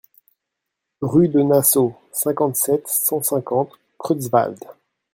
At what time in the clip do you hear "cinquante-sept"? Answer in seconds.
2.11-2.87